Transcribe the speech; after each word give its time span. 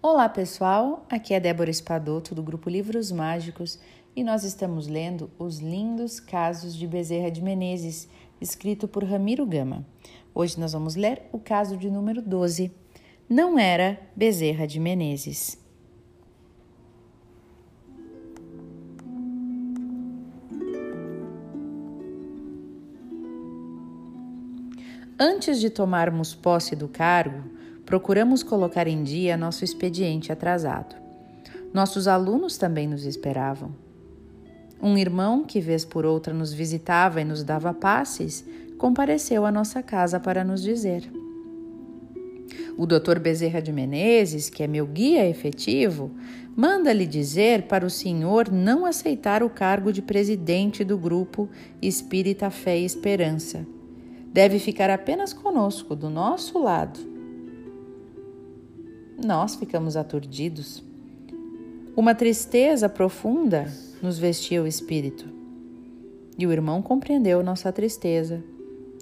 Olá 0.00 0.28
pessoal, 0.28 1.04
aqui 1.10 1.34
é 1.34 1.40
Débora 1.40 1.68
Espadoto 1.68 2.32
do 2.32 2.40
grupo 2.40 2.70
Livros 2.70 3.10
Mágicos 3.10 3.80
e 4.14 4.22
nós 4.22 4.44
estamos 4.44 4.86
lendo 4.86 5.28
Os 5.36 5.58
Lindos 5.58 6.20
Casos 6.20 6.76
de 6.76 6.86
Bezerra 6.86 7.32
de 7.32 7.42
Menezes, 7.42 8.08
escrito 8.40 8.86
por 8.86 9.02
Ramiro 9.02 9.44
Gama. 9.44 9.84
Hoje 10.32 10.58
nós 10.60 10.72
vamos 10.72 10.94
ler 10.94 11.22
o 11.32 11.38
caso 11.40 11.76
de 11.76 11.90
número 11.90 12.22
12. 12.22 12.70
Não 13.28 13.58
era 13.58 14.00
Bezerra 14.14 14.68
de 14.68 14.78
Menezes. 14.78 15.58
Antes 25.18 25.58
de 25.58 25.68
tomarmos 25.68 26.36
posse 26.36 26.76
do 26.76 26.86
cargo, 26.86 27.58
procuramos 27.88 28.42
colocar 28.42 28.86
em 28.86 29.02
dia 29.02 29.34
nosso 29.34 29.64
expediente 29.64 30.30
atrasado. 30.30 30.94
Nossos 31.72 32.06
alunos 32.06 32.58
também 32.58 32.86
nos 32.86 33.06
esperavam. 33.06 33.74
Um 34.82 34.98
irmão, 34.98 35.42
que 35.42 35.58
vez 35.58 35.86
por 35.86 36.04
outra 36.04 36.34
nos 36.34 36.52
visitava 36.52 37.22
e 37.22 37.24
nos 37.24 37.42
dava 37.42 37.72
passes, 37.72 38.44
compareceu 38.76 39.46
à 39.46 39.50
nossa 39.50 39.82
casa 39.82 40.20
para 40.20 40.44
nos 40.44 40.62
dizer: 40.62 41.10
O 42.76 42.84
doutor 42.84 43.18
Bezerra 43.18 43.62
de 43.62 43.72
Menezes, 43.72 44.50
que 44.50 44.62
é 44.62 44.66
meu 44.66 44.86
guia 44.86 45.26
efetivo, 45.26 46.10
manda-lhe 46.54 47.06
dizer 47.06 47.62
para 47.62 47.86
o 47.86 47.90
senhor 47.90 48.52
não 48.52 48.84
aceitar 48.84 49.42
o 49.42 49.48
cargo 49.48 49.94
de 49.94 50.02
presidente 50.02 50.84
do 50.84 50.98
grupo 50.98 51.48
Espírita 51.80 52.50
Fé 52.50 52.78
e 52.78 52.84
Esperança. 52.84 53.66
Deve 54.30 54.58
ficar 54.58 54.90
apenas 54.90 55.32
conosco, 55.32 55.96
do 55.96 56.10
nosso 56.10 56.58
lado 56.58 57.16
nós 59.24 59.56
ficamos 59.56 59.96
aturdidos. 59.96 60.82
Uma 61.96 62.14
tristeza 62.14 62.88
profunda 62.88 63.72
nos 64.00 64.18
vestia 64.18 64.62
o 64.62 64.66
espírito. 64.66 65.26
E 66.38 66.46
o 66.46 66.52
irmão 66.52 66.80
compreendeu 66.80 67.42
nossa 67.42 67.72
tristeza, 67.72 68.44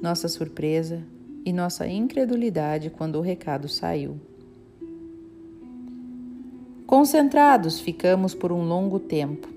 nossa 0.00 0.26
surpresa 0.26 1.02
e 1.44 1.52
nossa 1.52 1.86
incredulidade 1.86 2.88
quando 2.88 3.16
o 3.16 3.20
recado 3.20 3.68
saiu. 3.68 4.18
Concentrados 6.86 7.78
ficamos 7.78 8.34
por 8.34 8.50
um 8.50 8.66
longo 8.66 8.98
tempo, 8.98 9.48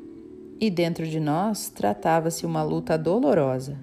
e 0.59 0.69
dentro 0.69 1.07
de 1.07 1.19
nós 1.19 1.69
tratava-se 1.69 2.45
uma 2.45 2.63
luta 2.63 2.97
dolorosa. 2.97 3.77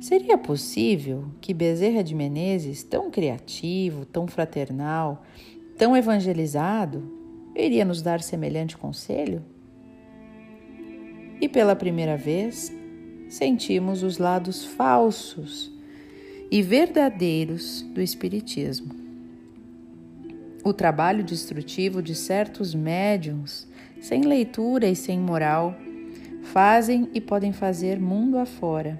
Seria 0.00 0.38
possível 0.38 1.24
que 1.40 1.52
Bezerra 1.52 2.02
de 2.02 2.14
Menezes, 2.14 2.82
tão 2.82 3.10
criativo, 3.10 4.04
tão 4.06 4.26
fraternal, 4.26 5.24
tão 5.76 5.96
evangelizado, 5.96 7.02
iria 7.54 7.84
nos 7.84 8.02
dar 8.02 8.20
semelhante 8.20 8.76
conselho? 8.76 9.42
E 11.40 11.48
pela 11.48 11.76
primeira 11.76 12.16
vez, 12.16 12.72
sentimos 13.28 14.02
os 14.02 14.18
lados 14.18 14.64
falsos 14.64 15.72
e 16.50 16.62
verdadeiros 16.62 17.82
do 17.82 18.00
Espiritismo. 18.00 18.94
O 20.64 20.72
trabalho 20.72 21.22
destrutivo 21.22 22.02
de 22.02 22.14
certos 22.14 22.74
médiums, 22.74 23.68
sem 24.00 24.22
leitura 24.22 24.86
e 24.86 24.96
sem 24.96 25.18
moral, 25.18 25.76
fazem 26.44 27.10
e 27.12 27.20
podem 27.20 27.52
fazer 27.52 28.00
mundo 28.00 28.38
afora. 28.38 28.98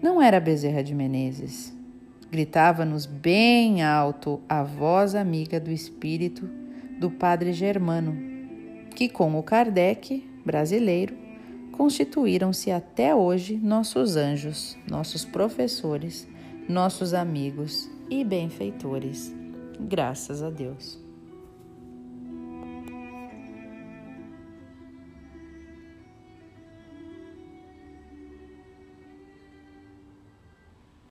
Não 0.00 0.22
era 0.22 0.40
Bezerra 0.40 0.82
de 0.82 0.94
Menezes, 0.94 1.75
Gritava-nos 2.30 3.06
bem 3.06 3.82
alto 3.82 4.40
a 4.48 4.62
voz 4.62 5.14
amiga 5.14 5.60
do 5.60 5.70
espírito 5.70 6.48
do 6.98 7.10
padre 7.10 7.52
Germano, 7.52 8.16
que, 8.94 9.08
com 9.08 9.38
o 9.38 9.42
Kardec 9.42 10.28
brasileiro, 10.44 11.16
constituíram-se 11.72 12.70
até 12.70 13.14
hoje 13.14 13.56
nossos 13.56 14.16
anjos, 14.16 14.76
nossos 14.90 15.24
professores, 15.24 16.26
nossos 16.68 17.14
amigos 17.14 17.88
e 18.10 18.24
benfeitores. 18.24 19.32
Graças 19.78 20.42
a 20.42 20.50
Deus. 20.50 21.05